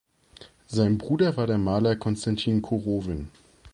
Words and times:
Sein 0.65 0.97
Bruder 0.97 1.37
war 1.37 1.45
der 1.45 1.59
Maler 1.59 1.95
Konstantin 1.95 2.63
Korowin. 2.63 3.29